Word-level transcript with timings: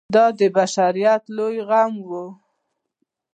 دا 0.15 0.25
د 0.39 0.41
بشریت 0.55 1.23
لوی 1.37 1.57
غم 1.69 1.93
و. 2.07 2.09